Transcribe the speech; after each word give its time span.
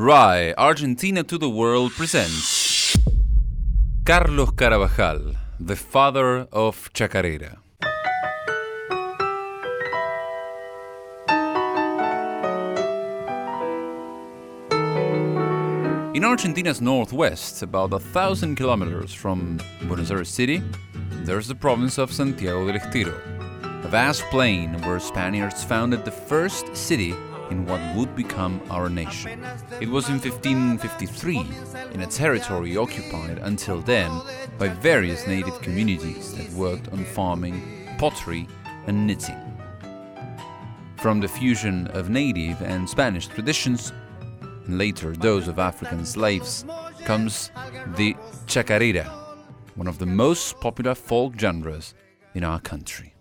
RAI 0.00 0.54
Argentina 0.56 1.24
to 1.24 1.36
the 1.38 1.50
World 1.50 1.90
presents 1.90 2.96
Carlos 4.06 4.52
Carabajal, 4.52 5.34
the 5.58 5.74
father 5.74 6.46
of 6.52 6.88
Chacarera. 6.92 7.56
In 16.14 16.22
Argentina's 16.22 16.80
northwest, 16.80 17.64
about 17.64 17.92
a 17.92 17.98
thousand 17.98 18.54
kilometers 18.54 19.12
from 19.12 19.58
Buenos 19.88 20.12
Aires 20.12 20.28
City, 20.28 20.62
there's 21.24 21.48
the 21.48 21.56
province 21.56 21.98
of 21.98 22.12
Santiago 22.12 22.64
del 22.68 22.76
Estero, 22.76 23.20
a 23.82 23.88
vast 23.88 24.22
plain 24.30 24.80
where 24.82 25.00
Spaniards 25.00 25.64
founded 25.64 26.04
the 26.04 26.12
first 26.12 26.76
city 26.76 27.16
in 27.50 27.66
what 27.66 27.80
would 27.96 28.14
become 28.14 28.60
our 28.70 28.88
nation. 28.88 29.44
It 29.80 29.88
was 29.88 30.08
in 30.08 30.18
1553, 30.18 31.46
in 31.92 32.00
a 32.00 32.06
territory 32.06 32.76
occupied 32.76 33.38
until 33.38 33.80
then 33.80 34.10
by 34.58 34.68
various 34.68 35.26
native 35.26 35.60
communities 35.60 36.34
that 36.34 36.50
worked 36.52 36.88
on 36.88 37.04
farming, 37.04 37.88
pottery, 37.98 38.46
and 38.86 39.06
knitting. 39.06 39.36
From 40.96 41.20
the 41.20 41.28
fusion 41.28 41.86
of 41.88 42.10
native 42.10 42.60
and 42.62 42.88
Spanish 42.88 43.28
traditions, 43.28 43.92
and 44.66 44.78
later 44.78 45.12
those 45.12 45.48
of 45.48 45.58
African 45.58 46.04
slaves, 46.04 46.64
comes 47.04 47.50
the 47.96 48.14
chacarera, 48.46 49.08
one 49.76 49.86
of 49.86 49.98
the 49.98 50.06
most 50.06 50.60
popular 50.60 50.94
folk 50.94 51.38
genres 51.38 51.94
in 52.34 52.44
our 52.44 52.60
country. 52.60 53.14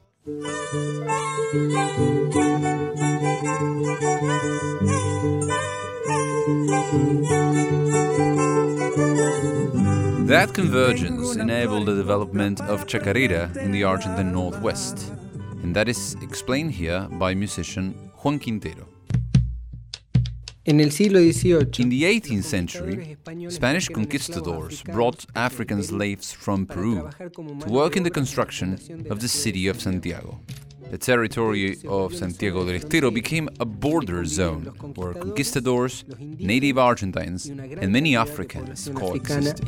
That 10.27 10.51
convergence 10.53 11.37
enabled 11.37 11.85
the 11.85 11.95
development 11.95 12.59
of 12.59 12.87
chacarera 12.87 13.55
in 13.55 13.71
the 13.71 13.85
Argentine 13.85 14.33
Northwest, 14.33 15.13
and 15.63 15.73
that 15.73 15.87
is 15.87 16.17
explained 16.21 16.73
here 16.73 17.07
by 17.09 17.33
musician 17.33 17.93
Juan 18.21 18.37
Quintero. 18.39 18.96
En 20.67 20.81
el 20.81 20.91
siglo 20.91 21.19
XVIII, 21.21 21.79
In 21.79 21.89
the 21.89 22.03
18th 22.03 22.43
century, 22.43 23.15
Spanish 23.49 23.87
conquistadors 23.87 24.83
brought 24.83 25.25
African 25.33 25.81
slaves 25.81 26.33
from 26.33 26.65
Peru 26.65 27.09
to 27.61 27.69
work 27.69 27.95
in 27.95 28.03
the 28.03 28.11
construction 28.11 28.73
of 29.09 29.21
the 29.21 29.29
city 29.29 29.69
of 29.69 29.79
Santiago. 29.79 30.41
The 30.89 30.97
territory 30.97 31.77
of 31.87 32.15
Santiago 32.15 32.63
del 32.65 32.75
Estero 32.75 33.11
became 33.11 33.49
a 33.59 33.65
border 33.65 34.25
zone 34.25 34.71
where 34.95 35.13
conquistadors, 35.13 36.05
native 36.19 36.77
Argentines, 36.77 37.47
and 37.47 37.91
many 37.91 38.15
Africans 38.15 38.87
una 38.87 38.99
africana 38.99 38.99
coexisted. 38.99 39.65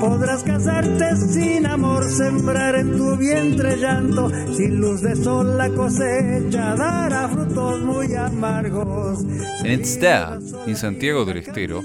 Podrás 0.00 0.42
casarte 0.42 1.16
sin 1.16 1.66
amor, 1.66 2.10
sembrar 2.10 2.74
en 2.74 2.96
tu 2.96 3.16
vientre 3.16 3.76
llanto, 3.76 4.28
sin 4.54 4.80
luz 4.80 5.00
de 5.02 5.16
sol 5.16 5.56
la 5.56 5.70
cosecha 5.70 6.74
dará 6.76 7.28
frutos 7.28 7.80
muy 7.80 8.14
amargos. 8.14 9.20
And 9.60 9.68
it's 9.68 9.96
there, 9.96 10.38
in 10.66 10.76
Santiago 10.76 11.24
del 11.24 11.38
Estero, 11.38 11.82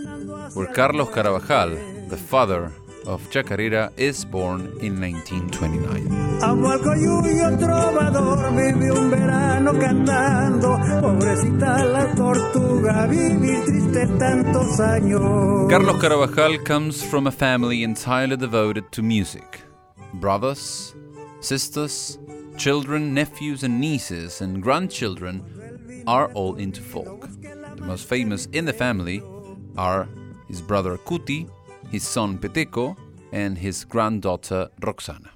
where 0.53 0.67
Carlos 0.73 1.09
Carabajal, 1.09 1.77
the 2.09 2.17
father 2.17 2.71
of 3.05 3.21
Chacarera, 3.29 3.91
is 3.97 4.25
born 4.25 4.61
in 4.81 4.99
1929. 4.99 6.41
Amo 6.41 6.71
al 6.71 6.79
coyuyo 6.79 7.57
trovador, 7.57 8.51
vive 8.51 8.89
un 8.91 9.09
verano 9.09 9.73
cantando, 9.73 10.77
pobrecita 11.01 11.83
la 11.83 12.13
tortuga, 12.13 13.07
vivir 13.07 13.63
triste 13.65 14.07
tantos 14.17 14.79
años. 14.79 15.69
Carlos 15.69 15.99
Carabajal 16.01 16.63
comes 16.63 17.03
from 17.03 17.27
a 17.27 17.31
family 17.31 17.83
entirely 17.83 18.37
devoted 18.37 18.91
to 18.91 19.01
music. 19.01 19.61
Brothers, 20.15 20.93
sisters, 21.39 22.19
children, 22.57 23.13
nephews, 23.13 23.63
and 23.63 23.79
nieces, 23.79 24.41
and 24.41 24.61
grandchildren 24.61 26.03
are 26.07 26.31
all 26.33 26.55
into 26.55 26.81
folk. 26.81 27.27
The 27.75 27.81
most 27.81 28.07
famous 28.07 28.47
in 28.47 28.65
the 28.65 28.73
family 28.73 29.21
are 29.77 30.07
his 30.47 30.61
brother 30.61 30.97
Cuti, 30.97 31.47
his 31.91 32.07
son 32.07 32.37
Peteco, 32.37 32.95
and 33.33 33.57
his 33.57 33.83
granddaughter 33.85 34.69
Roxana. 34.81 35.29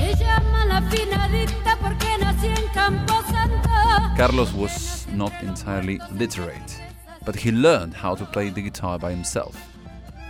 Me 0.00 0.14
llama 0.14 0.64
la 0.66 0.80
finadita 0.90 1.76
porque 1.80 2.18
nací 2.18 2.48
en 2.48 2.68
Camposanto. 2.72 4.16
Carlos 4.16 4.52
was 4.52 5.06
not 5.08 5.32
entirely 5.42 5.98
literate, 6.12 6.80
but 7.24 7.36
he 7.36 7.50
learned 7.50 7.94
how 7.94 8.14
to 8.14 8.24
play 8.26 8.50
the 8.50 8.62
guitar 8.62 8.98
by 8.98 9.10
himself. 9.10 9.56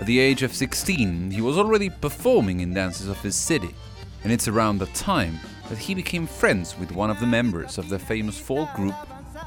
At 0.00 0.06
the 0.06 0.19
age 0.19 0.43
of 0.43 0.53
16, 0.53 1.31
he 1.31 1.41
was 1.41 1.56
already 1.56 1.88
performing 1.91 2.61
in 2.61 2.75
dances 2.75 3.09
of 3.09 3.21
his 3.21 3.37
city, 3.37 3.75
and 4.22 4.32
it's 4.32 4.49
around 4.49 4.78
that 4.78 4.94
time 4.94 5.38
that 5.69 5.78
he 5.78 5.94
became 5.94 6.26
friends 6.26 6.76
with 6.78 6.93
one 6.93 7.11
of 7.11 7.21
the 7.21 7.26
members 7.26 7.78
of 7.78 7.88
the 7.88 7.99
famous 7.99 8.38
folk 8.38 8.72
group, 8.75 8.94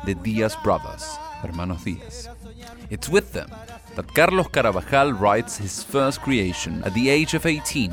the 0.06 0.16
Diaz 0.16 0.56
Brothers, 0.64 1.18
Hermanos 1.42 1.84
Diaz. 1.84 2.30
It's 2.90 3.10
with 3.10 3.34
them 3.34 3.50
that 3.96 4.14
Carlos 4.14 4.48
Carabajal 4.48 5.14
writes 5.14 5.58
his 5.58 5.84
first 5.84 6.22
creation 6.22 6.84
at 6.84 6.94
the 6.94 7.10
age 7.10 7.34
of 7.34 7.46
18, 7.46 7.92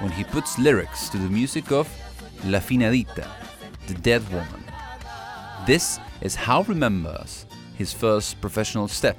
when 0.00 0.12
he 0.12 0.24
puts 0.24 0.58
lyrics 0.58 1.08
to 1.10 1.18
the 1.18 1.28
music 1.28 1.72
of 1.72 1.88
La 2.44 2.60
Finadita, 2.60 3.26
the 3.86 3.94
Dead 3.94 4.22
Woman. 4.30 4.64
This 5.66 5.98
is 6.20 6.34
how 6.34 6.62
remembers 6.62 7.46
his 7.76 7.92
first 7.92 8.40
professional 8.40 8.88
step, 8.88 9.18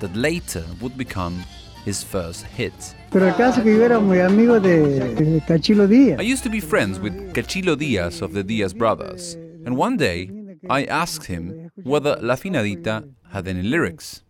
that 0.00 0.14
later 0.14 0.64
would 0.80 0.96
become 0.98 1.44
his 1.84 2.02
first 2.02 2.44
hit. 2.44 2.74
Pero 3.10 3.28
el 3.28 3.34
caso 3.34 3.62
que 3.62 3.76
yo 3.76 3.82
era 3.84 4.00
muy 4.00 4.20
amigo 4.20 4.60
de, 4.60 5.14
de 5.14 5.40
Cachilo 5.40 5.86
Díaz. 5.86 6.20
I 6.20 6.24
used 6.24 6.42
to 6.42 6.50
be 6.50 6.60
friends 6.60 6.98
with 6.98 7.32
Cachilo 7.32 7.76
Diaz 7.78 8.20
of 8.20 8.32
the 8.32 8.42
Diaz 8.42 8.74
brothers, 8.74 9.34
and 9.64 9.76
one 9.76 9.96
day 9.96 10.28
I 10.68 10.84
asked 10.84 11.26
him 11.26 11.70
whether 11.82 12.16
La 12.20 12.34
Finadita 12.36 13.08
had 13.30 13.48
any 13.48 13.62
lyrics. 13.62 14.22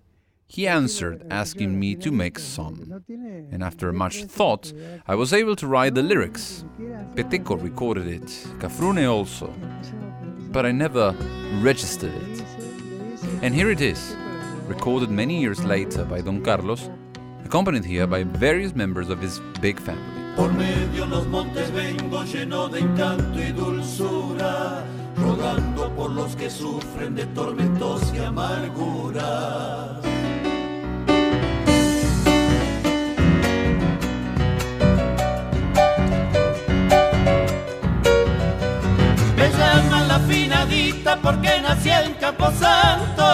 He 0.48 0.68
answered 0.68 1.26
asking 1.30 1.78
me 1.78 1.96
to 1.96 2.12
make 2.12 2.38
some, 2.38 3.02
and 3.50 3.62
after 3.62 3.92
much 3.92 4.24
thought, 4.24 4.72
I 5.06 5.14
was 5.16 5.32
able 5.32 5.56
to 5.56 5.66
write 5.66 5.94
the 5.94 6.02
lyrics. 6.02 6.64
Peteco 7.14 7.60
recorded 7.60 8.06
it, 8.06 8.26
Cafrune 8.60 9.10
also, 9.10 9.52
but 10.52 10.64
I 10.64 10.72
never 10.72 11.16
registered 11.60 12.14
it. 12.14 12.44
And 13.42 13.54
here 13.54 13.70
it 13.70 13.80
is, 13.80 14.16
recorded 14.66 15.10
many 15.10 15.40
years 15.40 15.64
later 15.64 16.04
by 16.04 16.20
Don 16.20 16.42
Carlos, 16.42 16.90
accompanied 17.44 17.84
here 17.84 18.06
by 18.06 18.22
various 18.22 18.74
members 18.74 19.08
of 19.08 19.20
his 19.20 19.40
big 19.60 19.80
family. 19.80 20.02
Rogando 25.36 25.90
por 25.94 26.10
los 26.12 26.34
que 26.34 26.48
sufren 26.48 27.14
de 27.14 27.26
tormentos 27.26 28.10
y 28.14 28.18
amarguras. 28.20 30.00
Me 39.36 39.50
llaman 39.50 40.08
la 40.08 40.20
finadita 40.20 41.16
porque 41.20 41.60
nací 41.60 41.90
en 41.90 42.14
Camposanto. 42.14 43.26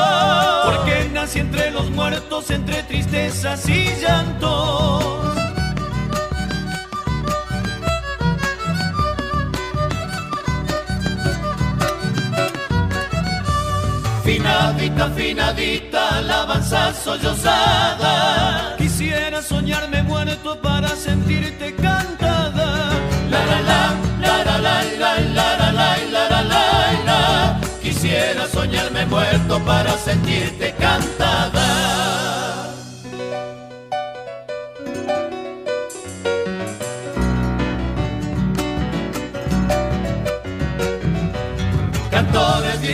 Porque 0.65 1.09
nací 1.13 1.39
entre 1.39 1.71
los 1.71 1.89
muertos, 1.91 2.51
entre 2.51 2.83
tristezas 2.83 3.69
y 3.69 3.95
llantos. 4.01 5.32
Finadita, 14.43 15.09
finadita, 15.11 16.19
alabanza 16.19 16.93
sollozada. 16.93 18.75
Quisiera 18.77 19.41
soñarme 19.41 20.03
muerto 20.03 20.61
para 20.61 20.89
sentirte 20.97 21.73
cantada. 21.77 22.91
La 23.31 23.47
la 23.47 23.61
la, 23.61 23.95
la 24.21 24.45
la 24.45 24.59
la, 24.59 24.83
la 24.99 25.15
la 25.37 25.57
la 25.57 25.73
la, 25.73 25.97
la 26.11 26.29
la 26.29 26.43
la 26.43 27.05
la. 27.07 27.61
Quisiera 27.81 28.49
soñarme 28.49 29.07
muerto 29.07 29.61
para 29.65 29.97
sentirte 29.97 30.75
cantada. 30.77 31.12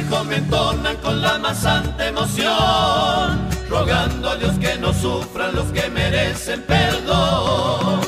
comentonan 0.09 0.97
con 0.97 1.21
la 1.21 1.39
más 1.39 1.59
santa 1.59 2.09
emoción, 2.09 3.49
rogando 3.69 4.31
a 4.31 4.37
Dios 4.37 4.59
que 4.59 4.77
no 4.79 4.93
sufran 4.93 5.55
los 5.55 5.67
que 5.73 5.89
merecen 5.91 6.63
perdón. 6.63 8.01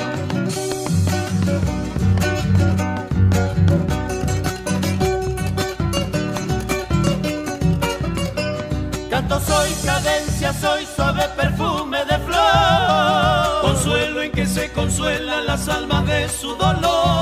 Canto 9.11 9.41
soy 9.41 9.70
cadencia, 9.85 10.52
soy 10.55 10.87
suave 10.97 11.25
perfume 11.37 11.99
de 12.05 12.19
flor, 12.19 13.61
consuelo 13.62 14.23
en 14.23 14.32
que 14.32 14.47
se 14.47 14.73
consuelan 14.73 15.47
las 15.47 15.69
almas 15.69 16.06
de 16.06 16.29
su 16.29 16.55
dolor 16.56 17.19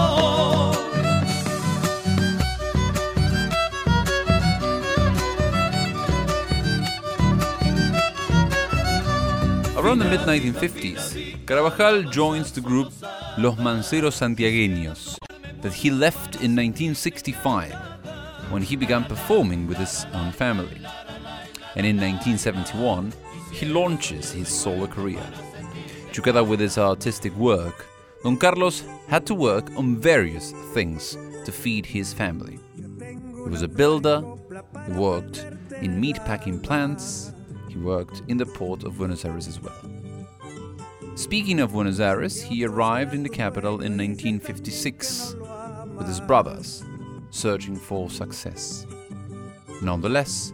Around 9.88 10.00
the 10.00 10.05
mid 10.05 10.20
1950s, 10.20 11.46
Carabajal 11.46 12.02
joins 12.11 12.52
the 12.52 12.61
group 12.61 12.93
Los 13.38 13.56
Manseros 13.56 14.19
Santiagueños 14.20 15.17
that 15.62 15.73
he 15.73 15.90
left 15.90 16.35
in 16.43 16.55
1965 16.55 17.73
when 18.50 18.61
he 18.61 18.76
began 18.76 19.05
performing 19.05 19.67
with 19.67 19.79
his 19.79 20.05
own 20.12 20.31
family. 20.31 20.79
And 21.75 21.87
in 21.87 21.96
1971, 21.96 23.14
he 23.50 23.64
launches 23.64 24.31
his 24.31 24.50
solo 24.50 24.87
career. 24.87 25.25
Together 26.12 26.44
with 26.44 26.61
his 26.61 26.76
artistic 26.76 27.35
work, 27.37 27.87
Don 28.23 28.37
Carlos 28.37 28.85
had 29.08 29.25
to 29.25 29.35
work 29.35 29.70
on 29.75 29.96
various 29.96 30.52
things 30.75 31.17
to 31.46 31.50
feed 31.50 31.87
his 31.87 32.12
family. 32.12 32.61
He 32.76 33.49
was 33.49 33.62
a 33.62 33.69
builder, 33.69 34.23
he 34.87 34.93
worked 34.93 35.46
in 35.81 35.99
meatpacking 35.99 36.62
plants, 36.62 37.32
worked 37.84 38.22
in 38.28 38.36
the 38.36 38.46
port 38.46 38.84
of 38.84 38.98
Buenos 38.98 39.25
Aires 39.25 39.48
as 39.48 39.60
well. 39.60 39.75
Speaking 41.14 41.60
of 41.60 41.72
Buenos 41.72 42.00
Aires, 42.00 42.40
he 42.40 42.64
arrived 42.64 43.12
in 43.12 43.22
the 43.22 43.28
capital 43.28 43.82
in 43.82 43.96
1956 43.96 45.34
with 45.96 46.06
his 46.06 46.20
brothers, 46.20 46.84
searching 47.30 47.76
for 47.76 48.08
success. 48.08 48.86
Nonetheless, 49.82 50.52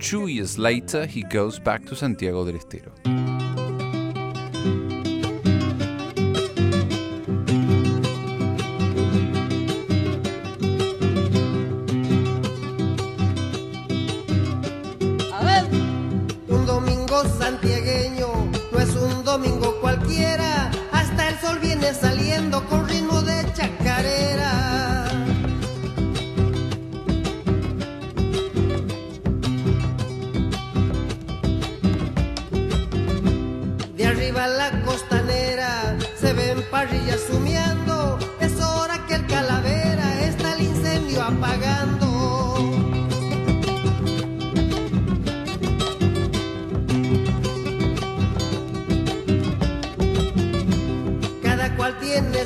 two 0.00 0.26
years 0.26 0.58
later, 0.58 1.06
he 1.06 1.22
goes 1.22 1.58
back 1.58 1.84
to 1.86 1.94
Santiago 1.94 2.44
del 2.44 2.56
Estero. 2.56 3.55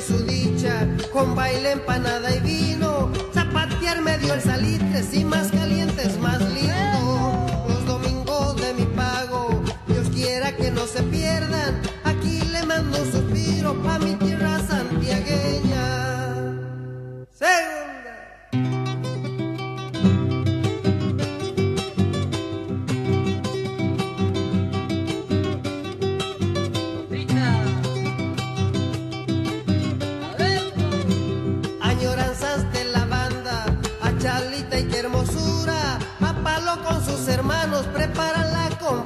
Su 0.01 0.17
dicha, 0.25 0.87
con 1.11 1.35
baile, 1.35 1.73
empanada 1.73 2.35
y 2.35 2.39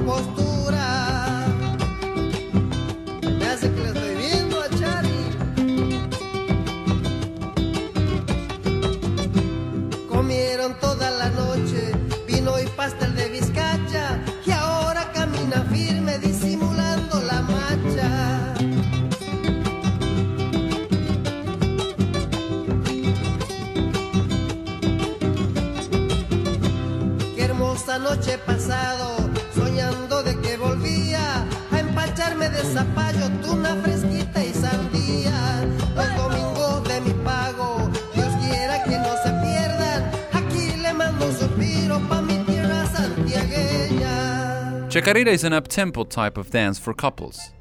la 0.06 0.45
hermosa 27.56 27.98
noche 27.98 28.38
pasado, 28.40 29.16
soñando 29.54 30.22
de 30.24 30.38
que 30.42 30.58
volvía 30.58 31.46
a 31.72 31.80
empacharme 31.80 32.50
de 32.50 32.62
zapallo, 32.64 33.30
tuna 33.42 33.78
fresquita 33.82 34.44
y 34.44 34.54
sandía. 34.54 35.64
Los 35.96 36.16
domingos 36.18 36.84
de 36.84 37.00
mi 37.02 37.14
pago, 37.24 37.90
Dios 38.14 38.28
quiera 38.44 38.84
que 38.84 38.98
no 38.98 39.16
se 39.24 39.32
pierdan. 39.42 40.12
Aquí 40.34 40.76
le 40.82 40.94
mando 40.94 41.28
un 41.28 41.34
suspiro 41.34 42.02
pa' 42.10 42.22
mi 42.22 42.44
tierra 42.44 42.86
santiagueña. 42.88 44.90
Chacarera 44.90 45.32
is 45.32 45.46
an 45.46 45.54
up-tempo 45.54 46.04
type 46.04 46.38
of 46.38 46.52
dance 46.52 46.78
for 46.78 46.94
couples. 46.94 47.54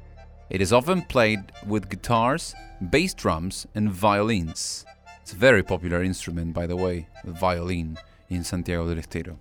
It 0.49 0.59
is 0.61 0.73
often 0.73 1.03
played 1.03 1.39
with 1.65 1.89
guitars, 1.89 2.53
bass 2.81 3.13
drums, 3.13 3.65
and 3.73 3.89
violins. 3.89 4.83
It's 5.21 5.31
a 5.31 5.37
very 5.37 5.63
popular 5.63 6.03
instrument, 6.03 6.53
by 6.53 6.67
the 6.67 6.75
way, 6.75 7.07
the 7.23 7.31
violin, 7.31 7.97
in 8.29 8.43
Santiago 8.43 8.85
del 8.87 8.99
Estero. 8.99 9.39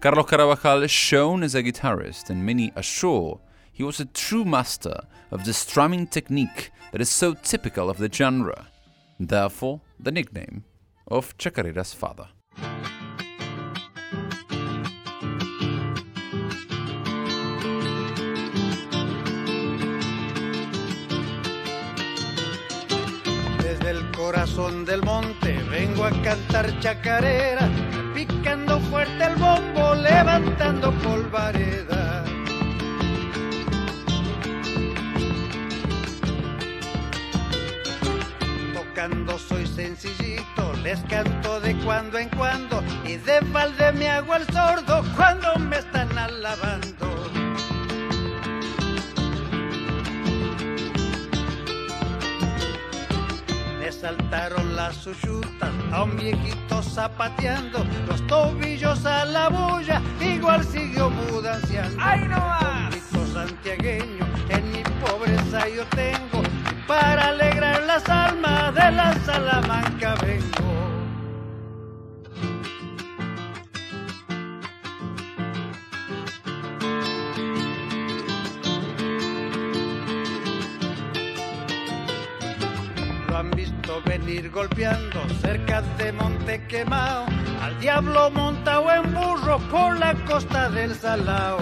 Carlos 0.00 0.26
Carabajal 0.26 0.84
is 0.84 0.92
shown 0.92 1.42
as 1.42 1.56
a 1.56 1.62
guitarist, 1.62 2.30
and 2.30 2.46
many 2.46 2.72
assure 2.76 3.40
he 3.72 3.82
was 3.82 3.98
a 3.98 4.04
true 4.04 4.44
master 4.44 5.00
of 5.32 5.44
the 5.44 5.52
strumming 5.52 6.06
technique 6.06 6.70
that 6.92 7.00
is 7.00 7.10
so 7.10 7.34
typical 7.34 7.90
of 7.90 7.98
the 7.98 8.08
genre. 8.08 8.68
Therefore, 9.18 9.80
the 9.98 10.12
nickname 10.12 10.62
of 11.08 11.36
Chacarera's 11.36 11.94
father. 11.94 12.28
Desde 23.60 23.90
el 23.90 24.12
corazón 24.12 24.84
del 24.84 25.02
monte 25.02 25.60
vengo 25.64 26.04
a 26.04 26.10
cantar 26.22 26.78
chacarera, 26.78 27.87
picando 28.26 28.80
fuerte 28.90 29.24
el 29.24 29.36
bombo, 29.36 29.94
levantando 29.94 30.90
polvareda. 31.04 32.24
Tocando 38.74 39.38
soy 39.38 39.64
sencillito, 39.68 40.72
les 40.82 40.98
canto 41.04 41.60
de 41.60 41.76
cuando 41.84 42.18
en 42.18 42.28
cuando 42.30 42.82
y 43.04 43.16
de 43.18 43.38
balde 43.52 43.92
me 43.92 44.08
hago 44.08 44.34
el 44.34 44.46
sordo 44.46 45.04
cuando 45.16 45.56
me 45.60 45.78
están 45.78 46.18
alabando. 46.18 47.07
Saltaron 54.00 54.76
las 54.76 55.06
uyutas 55.06 55.70
a 55.92 56.04
un 56.04 56.16
viejito 56.16 56.82
zapateando, 56.82 57.84
los 58.06 58.24
tobillos 58.26 59.04
a 59.04 59.24
la 59.24 59.48
bulla, 59.48 60.00
igual 60.20 60.64
siguió 60.64 61.10
mudanciando. 61.10 61.96
¡Ay, 62.00 62.20
no 62.28 62.38
más! 62.38 62.94
santiagueño, 63.32 64.26
en 64.48 64.72
mi 64.72 64.82
pobreza 65.00 65.68
yo 65.68 65.84
tengo, 65.86 66.42
y 66.42 66.88
para 66.88 67.28
alegrar 67.28 67.82
las 67.82 68.08
almas 68.08 68.74
de 68.74 68.90
la 68.90 69.14
Salamanca 69.24 70.14
vengo. 70.22 70.67
han 83.38 83.50
visto 83.52 84.02
venir 84.04 84.50
golpeando 84.50 85.20
cerca 85.40 85.80
de 85.96 86.10
Monte 86.12 86.66
Quemao, 86.66 87.24
al 87.62 87.78
diablo 87.78 88.32
montado 88.32 88.90
en 88.92 89.14
burro 89.14 89.58
por 89.70 89.96
la 89.96 90.12
costa 90.24 90.68
del 90.70 90.92
Salao. 90.96 91.58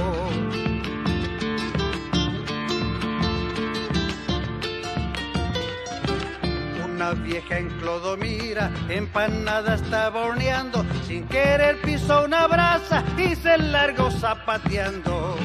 Una 6.83 7.11
vieja 7.13 7.59
en 7.59 7.69
Clodomira, 7.79 8.71
empanada 8.89 9.75
estaba 9.75 10.23
horneando, 10.23 10.83
sin 11.07 11.29
querer 11.29 11.79
pisó 11.83 12.25
una 12.25 12.47
brasa 12.47 13.05
y 13.19 13.35
se 13.35 13.59
largó 13.59 14.11
zapateando. 14.11 15.37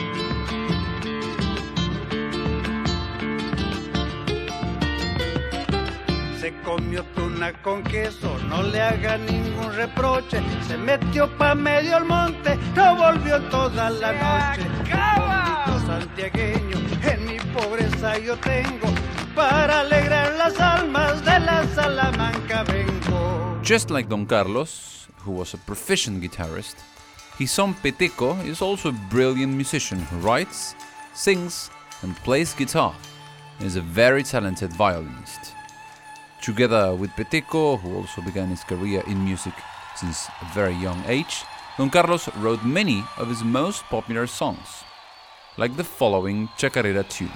Comió 6.64 7.04
tuna 7.16 7.54
con 7.62 7.84
queso, 7.84 8.38
no 8.50 8.64
le 8.64 8.82
haga 8.82 9.18
ningún 9.18 9.74
reproche. 9.74 10.42
Se 10.68 10.78
metió 10.78 11.28
pa' 11.38 11.56
medio 11.56 11.98
el 11.98 12.06
monte, 12.06 12.58
no 12.76 12.96
volvió 12.96 13.42
toda 13.50 13.90
la 13.90 14.12
noche. 14.14 14.68
Un 15.68 15.86
santiagueño, 15.86 16.78
en 17.04 17.26
mi 17.26 17.40
pobreza 17.54 18.18
yo 18.18 18.36
tengo, 18.38 18.88
para 19.36 19.82
alegrar 19.82 20.34
las 20.34 20.60
almas 20.60 21.24
de 21.24 21.40
la 21.40 21.66
Salamanca 21.76 22.64
vengo. 22.64 23.60
Just 23.64 23.92
like 23.92 24.10
Don 24.10 24.26
Carlos, 24.26 25.08
who 25.26 25.32
was 25.32 25.54
a 25.54 25.58
proficient 25.58 26.22
guitarist, 26.22 26.76
his 27.38 27.52
son 27.52 27.74
Peteco 27.76 28.36
is 28.46 28.62
also 28.62 28.90
a 28.90 28.96
brilliant 29.10 29.54
musician 29.54 30.00
who 30.00 30.18
writes, 30.18 30.76
sings, 31.14 31.70
and 32.02 32.16
plays 32.24 32.54
guitar, 32.54 32.94
and 33.60 33.68
is 33.68 33.76
a 33.76 33.82
very 33.82 34.24
talented 34.24 34.72
violinist. 34.74 35.56
Together 36.42 36.96
with 36.96 37.12
Peteco, 37.12 37.80
who 37.80 37.98
also 37.98 38.20
began 38.22 38.50
his 38.50 38.64
career 38.64 39.04
in 39.06 39.24
music 39.24 39.54
since 39.96 40.28
a 40.42 40.46
very 40.56 40.74
young 40.74 41.04
age, 41.06 41.44
Don 41.78 41.92
Carlos 41.92 42.30
wrote 42.38 42.66
many 42.66 43.04
of 43.18 43.30
his 43.30 43.44
most 43.44 43.84
popular 43.86 44.26
songs, 44.26 44.84
like 45.58 45.78
the 45.78 45.84
following 45.84 46.50
Chacarera 46.58 47.08
tune. 47.08 47.30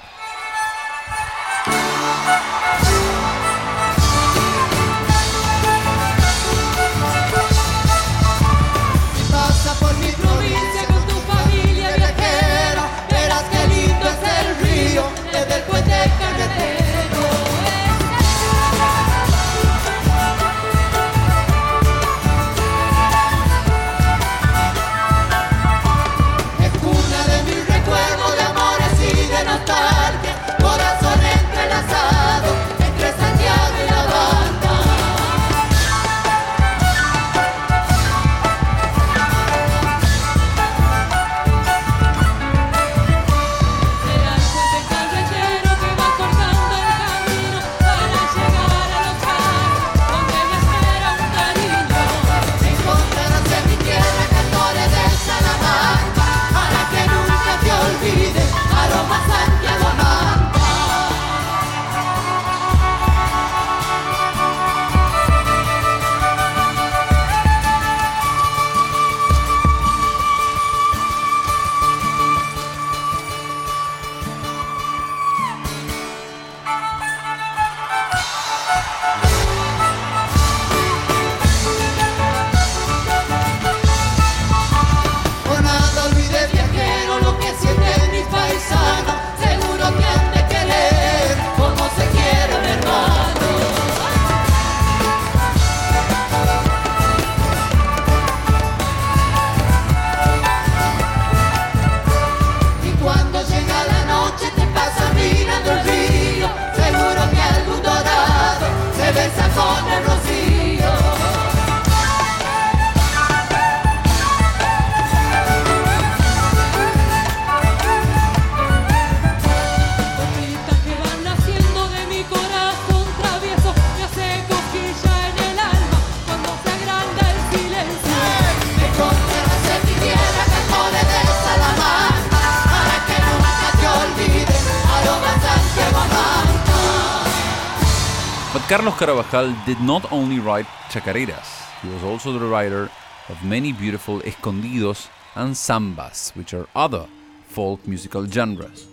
Carlos 138.75 138.97
Carabajal 138.99 139.55
did 139.65 139.79
not 139.79 140.11
only 140.11 140.37
write 140.37 140.65
chacareras, 140.89 141.47
he 141.81 141.87
was 141.87 142.03
also 142.03 142.37
the 142.37 142.45
writer 142.45 142.89
of 143.29 143.41
many 143.41 143.71
beautiful 143.71 144.19
escondidos 144.23 145.07
and 145.35 145.55
sambas, 145.55 146.35
which 146.35 146.53
are 146.53 146.67
other 146.75 147.07
folk 147.47 147.87
musical 147.87 148.25
genres. 148.25 148.85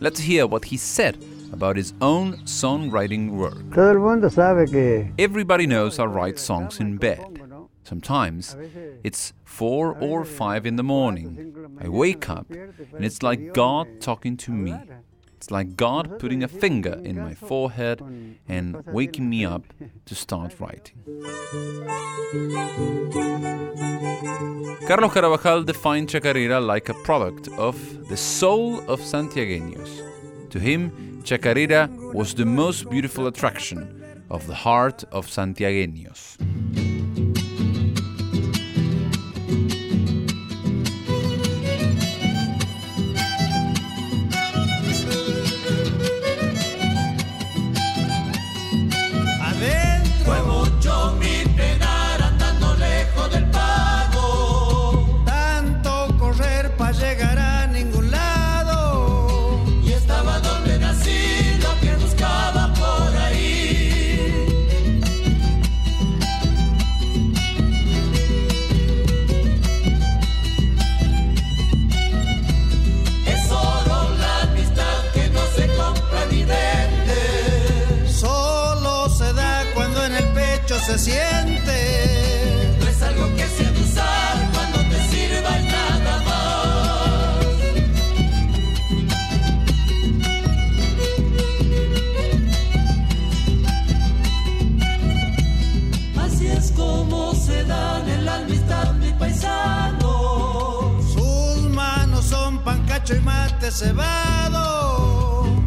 Let's 0.00 0.20
hear 0.20 0.46
what 0.46 0.64
he 0.64 0.78
said 0.78 1.22
about 1.52 1.76
his 1.76 1.92
own 2.00 2.38
songwriting 2.46 3.32
work. 3.32 3.70
Todo 3.74 3.90
el 3.90 3.98
mundo 3.98 4.30
sabe 4.30 4.66
que 4.66 5.12
Everybody 5.18 5.66
knows 5.66 5.98
I 5.98 6.06
write 6.06 6.38
songs 6.38 6.80
in 6.80 6.96
bed. 6.96 7.20
Sometimes 7.84 8.56
it's 9.04 9.34
4 9.44 9.98
or 10.00 10.24
5 10.24 10.64
in 10.64 10.76
the 10.76 10.82
morning. 10.82 11.52
I 11.84 11.88
wake 11.90 12.30
up 12.30 12.46
and 12.50 13.04
it's 13.04 13.22
like 13.22 13.52
God 13.52 14.00
talking 14.00 14.38
to 14.38 14.52
me. 14.52 14.74
It's 15.38 15.52
like 15.52 15.76
God 15.76 16.18
putting 16.18 16.42
a 16.42 16.48
finger 16.48 17.00
in 17.04 17.16
my 17.16 17.32
forehead 17.32 18.02
and 18.48 18.84
waking 18.86 19.30
me 19.30 19.44
up 19.44 19.62
to 20.06 20.14
start 20.16 20.58
writing. 20.58 20.96
Carlos 24.88 25.12
Carabajal 25.12 25.62
defined 25.62 26.08
Chacarera 26.08 26.60
like 26.60 26.88
a 26.88 26.94
product 27.04 27.46
of 27.56 27.76
the 28.08 28.16
soul 28.16 28.80
of 28.90 28.98
Santiagueños. 29.00 30.02
To 30.50 30.58
him, 30.58 31.22
Chacarera 31.22 31.88
was 32.12 32.34
the 32.34 32.44
most 32.44 32.90
beautiful 32.90 33.28
attraction 33.28 34.02
of 34.30 34.44
the 34.48 34.56
heart 34.56 35.04
of 35.12 35.28
Santiagueños. 35.28 36.36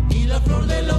Y 0.10 0.24
la 0.26 0.42
flor 0.42 0.66
de 0.66 0.82
la 0.82 0.91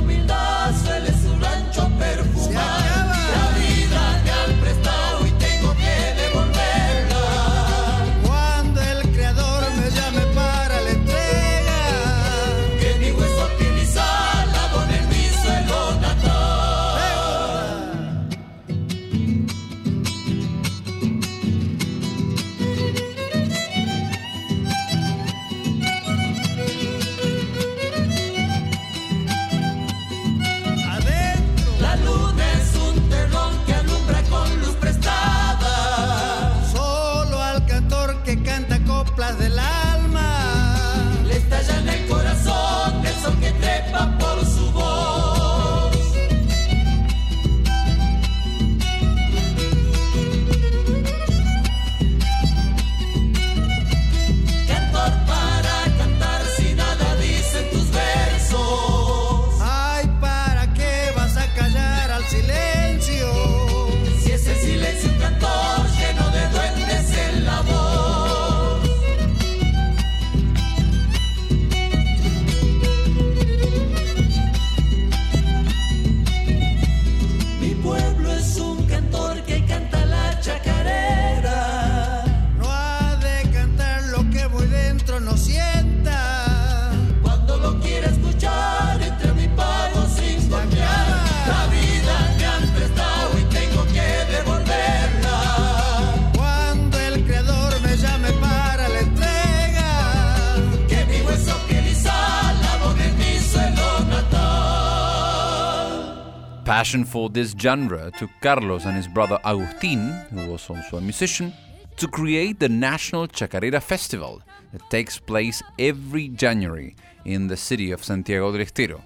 Passion 106.73 107.05
for 107.05 107.29
this 107.29 107.55
genre 107.59 108.11
took 108.19 108.31
Carlos 108.41 108.87
and 108.87 108.97
his 108.97 109.07
brother 109.07 109.39
Agustin, 109.45 110.11
who 110.31 110.53
was 110.53 110.71
also 110.71 110.97
a 110.97 111.03
musician, 111.03 111.53
to 111.99 112.09
create 112.09 112.59
the 112.61 112.69
National 112.71 113.29
Chacarera 113.29 113.83
Festival 113.83 114.41
that 114.73 114.89
takes 114.89 115.19
place 115.19 115.63
every 115.79 116.29
January 116.29 116.97
in 117.27 117.49
the 117.49 117.59
city 117.59 117.91
of 117.91 118.03
Santiago 118.03 118.51
del 118.53 118.63
Estero. 118.63 119.05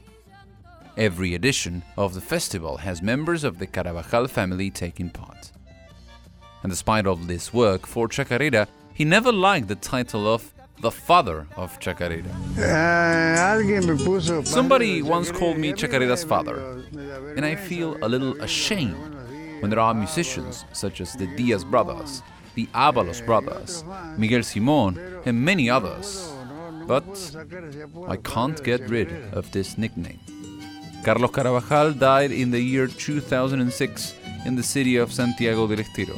Every 0.96 1.34
edition 1.34 1.82
of 1.96 2.14
the 2.14 2.20
festival 2.20 2.76
has 2.76 3.02
members 3.02 3.42
of 3.42 3.58
the 3.58 3.66
Carabajal 3.66 4.28
family 4.28 4.70
taking 4.70 5.10
part. 5.10 5.50
And 6.62 6.70
despite 6.70 7.04
all 7.04 7.16
this 7.16 7.52
work 7.52 7.84
for 7.84 8.06
Chacarera, 8.06 8.68
he 8.94 9.04
never 9.04 9.32
liked 9.32 9.66
the 9.66 9.74
title 9.74 10.32
of 10.32 10.54
the 10.80 10.90
father 10.90 11.46
of 11.56 11.78
Chacarera. 11.80 12.32
Somebody 14.46 15.02
once 15.02 15.30
called 15.30 15.58
me 15.58 15.72
Chacarera's 15.72 16.24
father, 16.24 16.84
and 17.36 17.44
I 17.44 17.54
feel 17.54 17.96
a 18.02 18.08
little 18.08 18.40
ashamed 18.42 19.14
when 19.60 19.70
there 19.70 19.80
are 19.80 19.94
musicians 19.94 20.64
such 20.72 21.00
as 21.00 21.14
the 21.14 21.26
Diaz 21.36 21.64
brothers, 21.64 22.22
the 22.54 22.66
Avalos 22.74 23.24
brothers, 23.24 23.84
Miguel 24.16 24.42
Simon, 24.42 24.98
and 25.24 25.44
many 25.44 25.70
others. 25.70 26.32
But 26.86 27.34
I 28.08 28.16
can't 28.16 28.62
get 28.62 28.88
rid 28.88 29.10
of 29.32 29.50
this 29.52 29.76
nickname. 29.76 30.20
Carlos 31.04 31.30
Carabajal 31.30 31.92
died 31.92 32.32
in 32.32 32.50
the 32.50 32.60
year 32.60 32.86
2006 32.86 34.14
in 34.44 34.56
the 34.56 34.62
city 34.62 34.96
of 34.96 35.12
Santiago 35.12 35.66
del 35.66 35.80
Estero. 35.80 36.14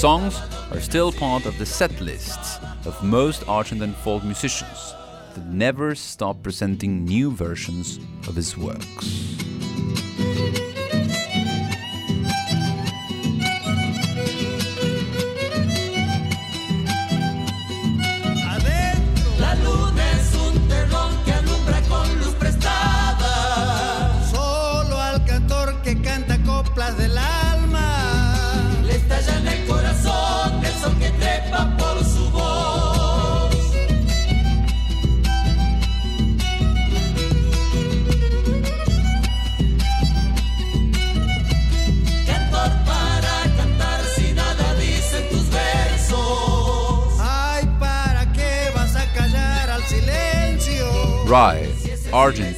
Songs 0.00 0.40
are 0.72 0.80
still 0.80 1.12
part 1.12 1.44
of 1.44 1.58
the 1.58 1.66
set 1.66 2.00
lists 2.00 2.58
of 2.86 3.04
most 3.04 3.46
Argentine 3.46 3.92
folk 3.92 4.24
musicians 4.24 4.94
that 5.34 5.44
never 5.48 5.94
stop 5.94 6.42
presenting 6.42 7.04
new 7.04 7.30
versions 7.30 7.98
of 8.26 8.34
his 8.34 8.56
works. 8.56 9.39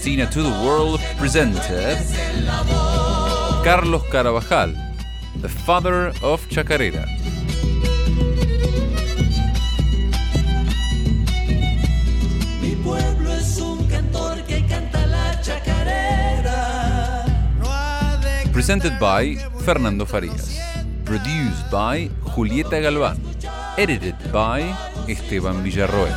Argentina 0.03 0.29
to 0.29 0.43
the 0.43 0.51
World 0.67 1.01
presented 1.17 1.97
Carlos 3.63 4.03
Carabajal, 4.11 4.75
the 5.41 5.49
father 5.49 6.09
of 6.25 6.45
Chacarera. 6.49 7.07
Mi 12.61 12.75
pueblo 12.83 13.33
es 13.33 13.59
un 13.59 13.87
cantor 13.87 14.43
que 14.43 14.67
canta 14.67 15.07
la 15.07 15.41
chacarera. 15.41 17.25
No 17.61 17.71
ha 17.71 18.19
de 18.21 18.51
Presented 18.51 18.99
by 18.99 19.37
Fernando 19.65 20.05
Farías. 20.05 20.59
Produced 21.05 21.71
by 21.71 22.11
Julieta 22.35 22.81
Galván. 22.81 23.19
Edited 23.79 24.17
by 24.33 24.63
Esteban 25.07 25.63
Villarroel. 25.63 26.13